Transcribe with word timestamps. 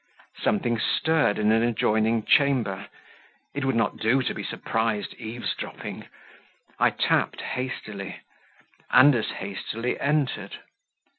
Something 0.41 0.79
stirred 0.79 1.37
in 1.37 1.51
an 1.51 1.61
adjoining 1.61 2.23
chamber; 2.25 2.87
it 3.53 3.65
would 3.65 3.75
not 3.75 3.97
do 3.97 4.23
to 4.23 4.33
be 4.33 4.43
surprised 4.43 5.13
eaves 5.19 5.53
dropping; 5.53 6.07
I 6.79 6.89
tapped 6.89 7.41
hastily, 7.41 8.19
and 8.89 9.13
as 9.13 9.27
hastily 9.29 9.99
entered. 9.99 10.57